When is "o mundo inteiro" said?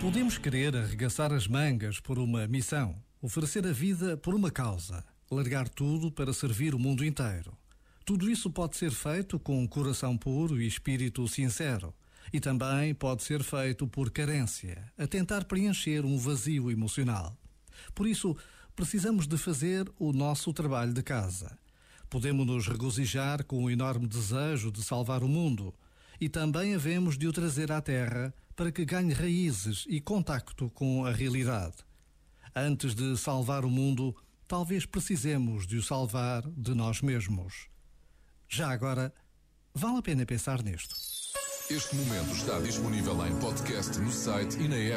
6.72-7.52